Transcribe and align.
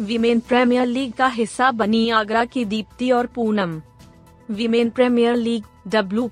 Women 0.00 0.40
premier 0.40 0.86
league 0.86 1.12
का 1.12 1.26
हिस्सा 1.26 1.70
बनी 1.70 2.08
आगरा 2.10 2.44
की 2.44 2.64
दीप्ति 2.64 3.10
और 3.10 3.26
Poonam. 3.26 3.80
Women 4.50 4.90
premier 4.90 5.36
league 5.36 5.64
W 5.88 6.30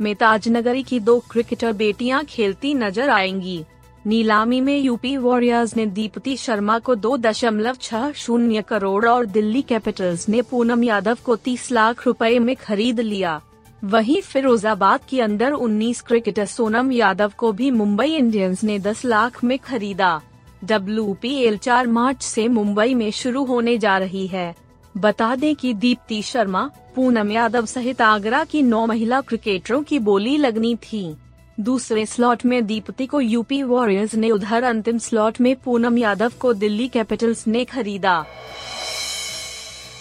में 0.00 0.14
ताजनगरी 0.14 0.82
की 0.82 1.00
दो 1.00 1.18
क्रिकेटर 1.30 1.72
बेटियाँ 1.72 2.24
खेलती 2.24 2.74
नज़र 2.74 3.10
आएँगी। 3.10 3.64
नीलामी 4.06 4.60
में 4.60 4.78
यूपी 4.78 5.16
वॉरियर्स 5.16 5.76
ने 5.76 5.86
दीप्ति 5.86 6.36
शर्मा 6.36 6.78
को 6.78 6.94
दो 6.94 7.16
दशमलव 7.16 7.76
छह 7.80 8.12
शून्य 8.12 8.62
करोड़ 8.62 9.06
और 9.06 9.26
दिल्ली 9.26 9.62
कैपिटल्स 9.62 10.28
ने 10.28 10.42
पूनम 10.42 10.84
यादव 10.84 11.18
को 11.24 11.36
तीस 11.36 11.70
लाख 11.72 12.06
रुपए 12.06 12.38
में 12.38 12.56
खरीद 12.56 13.00
लिया। 13.00 13.40
वहीं 13.84 14.20
फिरोजाबाद 14.20 15.00
की 15.08 15.20
अंदर 15.20 15.52
19 15.52 16.00
क्रिकेटर 16.00 16.46
सोनम 16.46 16.92
यादव 16.92 17.32
को 17.38 17.52
भी 17.52 17.70
मुंबई 17.70 18.14
इंडियंस 18.14 18.64
ने 18.64 18.78
10 18.78 19.04
लाख 19.04 19.44
में 19.44 19.58
खरीदा। 19.58 20.20
डब्ल्यू 20.64 21.12
पी 21.22 21.34
एल 21.38 21.56
चार 21.56 21.86
मार्च 21.86 22.22
से 22.22 22.48
मुंबई 22.48 22.94
में 22.94 23.10
शुरू 23.10 23.44
होने 23.44 23.76
जा 23.78 23.98
रही 23.98 24.26
है। 24.26 24.54
बता 24.96 25.34
दें 25.36 25.54
कि 25.56 25.72
दीप्ति 25.74 26.22
शर्मा, 26.22 26.70
पूनम 26.96 27.30
यादव 27.30 27.66
सहित 27.66 28.00
आगरा 28.00 28.44
की 28.44 28.62
नौ 28.62 28.86
महिला 28.86 29.20
क्रिकेटरों 29.20 29.82
की 29.82 29.98
बोली 29.98 30.36
लगनी 30.36 30.74
थी। 30.76 31.16
दूसरे 31.60 32.06
स्लॉट 32.06 32.44
में 32.44 32.66
दीप्ति 32.66 33.06
को 33.06 33.20
यूपी 33.20 33.62
वॉरियर्स 33.62 34.14
ने 34.14 34.30
उधर 34.30 34.62
अंतिम 34.62 34.98
स्लॉट 34.98 35.40
में 35.40 35.54
पूनम 35.56 35.98
यादव 35.98 36.32
को 36.40 36.52
दिल्ली 36.54 36.88
कैपिटल्स 36.88 37.46
ने 37.46 37.64
खरीदा। 37.64 38.24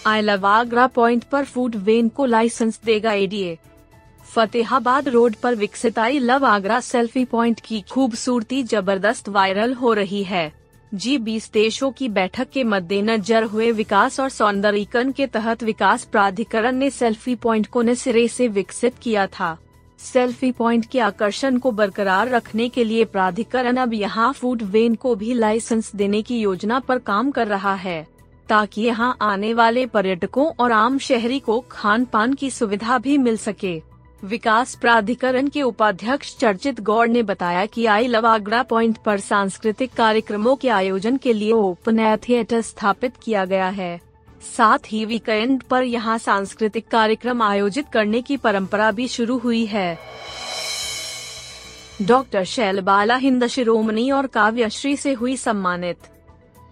आई 0.05 0.21
लव 0.21 0.45
आगरा 0.45 0.87
पॉइंट 0.87 1.23
पर 1.23 1.45
फ़ूड 1.45 1.75
वेन 1.75 2.09
को 2.09 2.25
लाइसेंस 2.25 2.79
देगा 2.85 3.13
एडीए 3.13 3.57
फतेहाबाद 4.25 5.07
रोड 5.09 5.35
पर 5.35 5.55
विकसित 5.55 5.99
I 5.99 6.19
love 6.19 6.45
Agra 6.45 6.79
selfie 6.81 7.25
point 7.25 7.59
की 7.59 7.81
खूबसूरती 7.91 8.61
ज़बरदस्त 8.63 9.29
वायरल 9.29 9.73
हो 9.73 9.93
रही 9.93 10.23
है। 10.23 10.51
जी 10.91 11.17
बीस 11.17 11.49
देशों 11.53 11.91
की 11.91 12.09
बैठक 12.09 12.49
के 12.49 12.63
मद्देनजर 12.63 13.43
हुए 13.43 13.71
विकास 13.73 14.19
और 14.19 14.29
सौंदर्यीकरण 14.29 15.11
के 15.11 15.27
तहत 15.27 15.63
विकास 15.63 16.03
प्राधिकरण 16.03 16.75
ने 16.75 16.89
सेल्फी 16.89 17.35
पॉइंट 17.37 17.67
को 17.67 17.81
न 17.81 17.93
सिरे 17.93 18.27
से 18.27 18.47
विकसित 18.49 18.95
किया 19.01 19.25
था। 19.29 19.57
सेल्फी 19.99 20.51
पॉइंट 20.51 20.85
के 20.85 20.99
आकर्षण 20.99 21.57
को 21.57 21.71
बरकरार 21.71 22.29
रखने 22.29 22.67
के 22.69 22.83
लिए 22.83 23.05
प्राधिकरण 23.05 23.77
अब 23.77 23.93
यहाँ 23.93 24.31
फ़ूड 24.33 24.61
वेन 24.63 24.95
को 24.95 25.15
भी 25.15 25.33
लाइसेंस 25.33 25.91
देने 25.95 26.21
की 26.21 26.39
योजना 26.39 26.79
पर 26.79 26.99
काम 26.99 27.31
कर 27.31 27.47
रहा 27.47 27.73
है, 27.75 28.07
ताकि 28.49 28.81
यहाँ 28.81 29.15
आने 29.21 29.53
वाले 29.53 29.85
पर्यटकों 29.85 30.51
और 30.59 30.71
आम 30.71 30.97
शहरी 30.99 31.39
को 31.39 31.59
खान 31.71 32.05
पान 32.05 32.33
की 32.33 32.49
सुविधा 32.51 32.97
भी 32.97 33.17
मिल 33.17 33.37
सके। 33.39 33.81
विकास 34.23 34.73
प्राधिकरण 34.75 35.47
के 35.47 35.61
उपाध्यक्ष 35.61 36.35
चर्चित 36.37 36.79
गौड़ 36.81 37.07
ने 37.07 37.21
बताया 37.23 37.65
कि 37.65 37.85
आई 37.85 38.07
लव 38.07 38.27
आगरा 38.27 38.61
पॉइंट 38.63 38.97
पर 38.97 39.19
सांस्कृतिक 39.19 39.93
कार्यक्रमों 39.93 40.55
के 40.55 40.69
आयोजन 40.69 41.17
के 41.17 41.33
लिए 41.33 41.51
ओपन 41.51 41.99
एयर 41.99 42.17
थिएटर 42.19 42.61
स्थापित 42.61 43.17
किया 43.23 43.43
गया 43.45 43.67
है। 43.69 43.99
साथ 44.57 44.91
ही 44.91 45.03
वीकेंड 45.05 45.61
पर 45.63 45.83
यहाँ 45.83 46.17
सांस्कृतिक 46.17 46.87
कार्यक्रम 46.87 47.41
आयोजित 47.41 47.89
करने 47.93 48.21
की 48.21 48.37
परंपरा 48.37 48.91
भी 48.91 49.07
शुरू 49.07 49.37
हुई 49.37 49.65
है। 49.65 49.97
डॉक्टर 52.01 52.43
शैलबाला 52.43 53.15
हिंद 53.15 53.47
शिरोमणि 53.47 54.09
और 54.11 54.27
काव्यश्री 54.27 54.95
से 54.97 55.13
हुई 55.13 55.35
सम्मानित। 55.37 55.97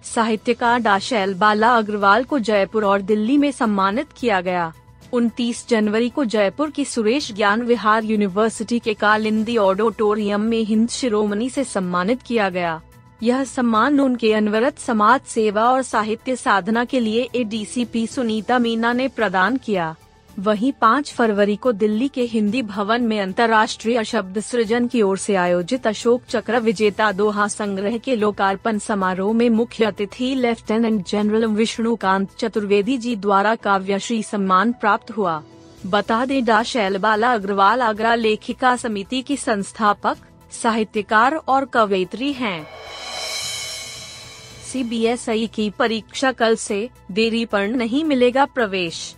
साहित्यकार 0.05 0.79
डा 0.79 0.97
शैलबाला 0.99 1.75
अग्रवाल 1.77 2.23
को 2.23 2.39
जयपुर 2.39 2.85
और 2.85 3.01
दिल्ली 3.01 3.37
में 3.37 3.51
सम्मानित 3.51 4.07
किया 4.19 4.41
गया। 4.41 4.71
29 5.13 5.67
जनवरी 5.69 6.09
को 6.09 6.25
जयपुर 6.25 6.69
की 6.69 6.85
सुरेश 6.85 7.31
ज्ञान 7.33 7.61
विहार 7.61 8.03
यूनिवर्सिटी 8.03 8.79
के 8.79 8.93
कालिंदी 8.93 9.57
ऑडिटोरियम 9.57 10.41
में 10.41 10.61
हिंद 10.63 10.89
शिरोमणि 10.89 11.49
से 11.49 11.63
सम्मानित 11.63 12.21
किया 12.21 12.49
गया। 12.49 12.81
यह 13.23 13.43
सम्मान 13.43 13.99
उनके 13.99 14.33
अनवरत 14.33 14.79
समाज 14.79 15.21
सेवा 15.21 15.71
और 15.71 15.81
साहित्य 15.81 16.35
साधना 16.35 16.85
के 16.85 16.99
लिए 16.99 17.29
एडीसीपी 17.35 18.07
सुनीता 18.07 18.59
मीना 18.59 18.93
ने 18.93 19.07
प्रदान 19.07 19.57
किया। 19.57 19.95
वहीं 20.39 20.71
5 20.73 21.11
फरवरी 21.13 21.55
को 21.55 21.71
दिल्ली 21.71 22.07
के 22.07 22.21
हिंदी 22.21 22.61
भवन 22.61 23.01
में 23.01 23.19
अंतर्राष्ट्रीय 23.19 24.03
शब्द 24.03 24.39
सृजन 24.39 24.87
की 24.87 25.01
ओर 25.01 25.17
से 25.17 25.35
आयोजित 25.35 25.87
अशोक 25.87 26.23
चक्र 26.29 26.59
विजेता 26.59 27.11
दोहा 27.11 27.47
संग्रह 27.47 27.97
के 27.97 28.15
लोकार्पण 28.15 28.77
समारोह 28.77 29.33
में 29.33 29.49
मुख्य 29.49 29.85
अतिथि 29.85 30.35
लेफ्टिनेंट 30.35 31.07
जनरल 31.07 31.45
विष्णुकांत 31.45 32.35
चतुर्वेदी 32.37 32.97
जी 32.97 33.15
द्वारा 33.15 33.55
काव्यश्री 33.55 34.23
सम्मान 34.23 34.71
प्राप्त 34.71 35.11
हुआ। 35.11 35.41
बता 35.85 36.25
दें, 36.25 36.45
डा. 36.45 36.63
शैलबाला 36.63 37.33
अग्रवाल 37.33 37.81
आगरा 37.81 38.15
लेखिका 38.15 38.75
समिति 38.75 39.21
की 39.21 39.37
संस्थापक, 39.37 40.17
साहित्यकार 40.51 41.35
और 41.35 41.65
कवयित्री 41.65 42.33
हैं। 42.33 42.67
सीबीएसई 44.73 45.47
की 45.47 45.69
परीक्षा 45.69 46.31
कल 46.31 46.55
से 46.55 46.89
देरी 47.11 47.45
पर 47.45 47.67
नहीं 47.67 48.03
मिलेगा 48.03 48.45
प्रवेश। 48.45 49.15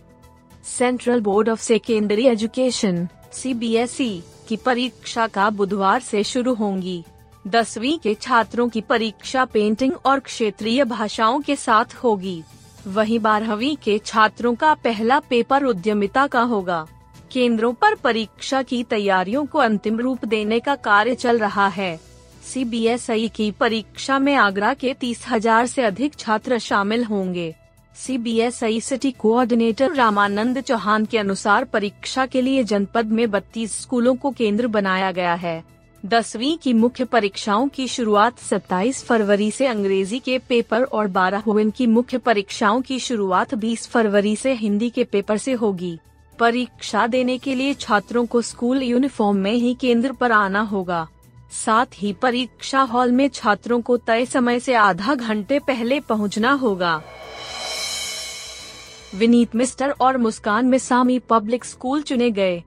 Central 0.67 1.21
board 1.21 1.49
of 1.49 1.61
secondary 1.61 2.25
education 2.27 3.07
CBSE 3.33 4.21
की 4.47 4.55
परीक्षा 4.55 5.27
का 5.27 5.49
बुधवार 5.49 5.99
से 6.01 6.23
शुरू 6.23 6.53
होंगी। 6.53 7.03
दसवीं 7.45 7.97
के 7.99 8.13
छात्रों 8.13 8.67
की 8.69 8.81
परीक्षा 8.81 9.45
पेंटिंग 9.45 9.93
और 10.05 10.19
क्षेत्रीय 10.19 10.83
भाषाओं 10.83 11.39
के 11.41 11.55
साथ 11.55 11.95
होगी। 11.95 12.41
वहीं 12.87 13.19
बारहवीं 13.19 13.75
के 13.75 13.97
छात्रों 13.97 14.53
का 14.55 14.73
पहला 14.73 15.19
पेपर 15.19 15.63
उद्यमिता 15.63 16.25
का 16.27 16.41
होगा। 16.41 16.85
केंद्रों 17.31 17.73
पर 17.73 17.95
परीक्षा 17.95 18.61
की 18.61 18.83
तैयारियों 18.83 19.45
को 19.45 19.59
अंतिम 19.59 19.99
रूप 19.99 20.25
देने 20.25 20.59
का 20.59 20.75
कार्य 20.75 21.15
चल 21.15 21.39
रहा 21.39 21.67
है। 21.67 21.99
सीबीएसई 22.43 23.27
की 23.27 23.49
परीक्षा 23.51 24.19
में 24.19 24.35
आगरा 24.35 24.73
के 24.73 24.93
तीस 24.93 25.25
हज़ार 25.29 25.65
से 25.65 25.83
अधिक 25.83 26.15
छात्र 26.15 26.59
शामिल 26.59 27.03
होंगे। 27.03 27.53
CBSE 27.97 28.81
city 28.81 29.11
coordinator 29.11 29.93
Ramanand 29.93 30.61
Chauhan 30.61 31.05
के 31.05 31.17
अनुसार 31.17 31.63
परीक्षा 31.63 32.25
के 32.25 32.41
लिए 32.41 32.63
जनपद 32.63 33.05
में 33.05 33.25
32 33.27 33.81
स्कूलों 33.81 34.15
को 34.15 34.31
केंद्र 34.31 34.67
बनाया 34.67 35.11
गया 35.11 35.33
है। 35.33 35.63
दसवीं 36.05 36.57
की 36.57 36.73
मुख्य 36.73 37.05
परीक्षाओं 37.05 37.67
की 37.67 37.87
शुरुआत 37.87 38.39
27 38.39 39.03
फरवरी 39.03 39.51
से 39.51 39.67
अंग्रेज़ी 39.67 40.19
के 40.19 40.39
पेपर 40.39 40.83
और 40.83 41.07
बारहवीं 41.07 41.71
की 41.71 41.87
मुख्य 41.87 42.17
परीक्षाओं 42.17 42.81
की 42.81 42.99
शुरुआत 42.99 43.55
20 43.55 43.87
फरवरी 43.87 44.35
से 44.35 44.53
हिंदी 44.53 44.89
के 44.89 45.03
पेपर 45.03 45.37
से 45.37 45.53
होगी। 45.53 45.99
परीक्षा 46.39 47.07
देने 47.07 47.37
के 47.37 47.55
लिए 47.55 47.73
छात्रों 47.73 48.25
को 48.25 48.41
स्कूल 48.41 48.83
यूनिफॉर्म 48.83 49.37
में 49.37 49.53
ही 49.53 49.73
केंद्र 49.73 50.11
पर 50.11 50.31
आना 50.31 50.61
होगा। 50.61 51.07
साथ 51.65 51.85
ही 51.95 52.13
परीक्षा 52.13 52.81
हॉल 52.81 53.11
में 53.11 53.27
छात्रों 53.27 53.81
को 53.81 53.97
तय 53.97 54.25
समय 54.25 54.59
से 54.59 54.73
आधा 54.73 55.15
घंटे 55.15 55.59
पहले 55.59 55.99
पहुँचना 55.99 56.51
होगा। 56.51 57.01
विनीत 59.15 59.55
मिस्टर 59.55 59.89
और 59.89 60.17
मुस्कान 60.17 60.65
में 60.65 60.77
सामी 60.77 61.19
पब्लिक 61.19 61.65
स्कूल 61.65 62.01
चुने 62.01 62.31
गए। 62.31 62.63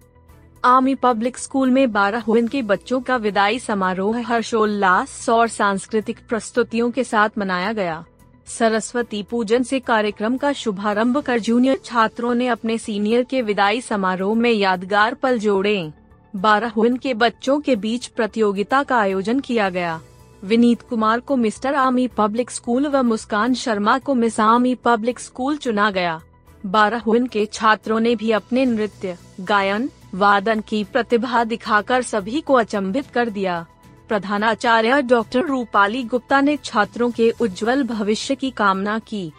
आर्मी 0.65 0.95
पब्लिक 0.95 1.39
स्कूल 1.39 1.71
में 1.71 1.93
बारह 1.93 2.25
के 2.29 2.63
बच्चों 2.63 3.01
का 3.01 3.17
विदाई 3.17 3.59
समारोह 3.59 4.21
हर्षोल्लास 4.21 5.29
और 5.29 5.49
सांस्कृतिक 5.49 6.19
प्रस्तुतियों 6.29 6.91
के 6.91 7.05
साथ 7.05 7.29
मनाया 7.39 7.73
गया। 7.73 8.05
सरस्वती 8.47 9.23
पूजन 9.23 9.63
से 9.63 9.81
कार्यक्रम 9.81 10.37
का 10.37 10.53
शुभारंभ 10.53 11.19
कर 11.19 11.39
जूनियर 11.39 11.79
छात्रों 11.85 12.35
ने 12.35 12.47
अपने 12.47 12.79
सीनियर 12.79 13.23
के 13.23 13.43
विदाई 13.43 13.81
समारोह 13.81 14.35
में 14.35 14.51
यादगार 14.51 15.15
पल 15.15 15.39
जोड़े। 15.39 15.93
बारह 16.37 16.73
के 16.79 17.15
बच्चों 17.15 17.61
के 17.61 17.77
बीच 17.77 18.07
प्रतियोगिता 18.07 18.83
का 18.83 18.99
आयोजन 18.99 19.41
किया 19.41 19.69
गया। 19.71 20.01
विनीत 20.45 20.83
कुमार 20.83 21.21
को 21.21 21.37
मिस्टर 21.37 21.75
आर्मी 21.75 22.09
पब्लिक 22.09 22.51
स्कूल 22.51 22.87
व 22.87 23.03
मुस्कान 23.03 23.55
शर्मा 23.55 23.99
को 23.99 24.15
मिस 24.15 24.41
आर्मी 24.41 24.75
पब्लिक 24.75 25.21
स्कूल 25.21 25.57
चुना 25.57 25.91
गया। 25.91 26.21
बारह 26.67 27.03
के 27.09 27.47
छात्रों 27.47 28.01
ने 28.01 28.17
भी 28.17 28.31
अपने 28.31 28.65
नृत्य, 28.65 29.17
गायन, 29.41 29.91
वादन 30.15 30.61
की 30.61 30.85
प्रतिभा 30.85 31.45
दिखाकर 31.45 32.03
सभी 32.03 32.41
को 32.41 32.55
अचंभित 32.55 33.07
कर 33.07 33.31
दिया। 33.31 33.67
प्रधानाचार्य 34.09 35.03
डॉक्टर 35.03 35.41
रूपाली 35.41 36.03
गुप्ता 36.03 36.41
ने 36.41 36.59
छात्रों 36.65 37.11
के 37.11 37.31
उज्जवल 37.31 37.83
भविष्य 37.83 38.35
की 38.35 38.51
कामना 38.51 38.99
की। 38.99 39.33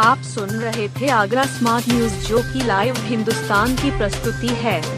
आप 0.00 0.18
सुन 0.18 0.50
रहे 0.50 0.88
थे 0.88 1.08
आगरा 1.08 1.44
स्मार्ट 1.44 1.88
न्यूज़ 1.88 2.26
जो 2.26 2.38
की 2.38 2.66
लाइव 2.66 2.94
हिंदुस्तान 2.98 3.74
की 3.74 3.98
प्रस्तुति 3.98 4.48
है। 4.48 4.97